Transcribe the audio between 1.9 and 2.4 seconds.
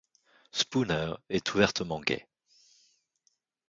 gay.